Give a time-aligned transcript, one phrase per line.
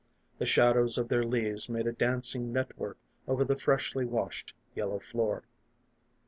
[0.39, 4.97] The shadows of their leaves made a dancing net work over the freshly washed yellow
[4.97, 5.43] floor.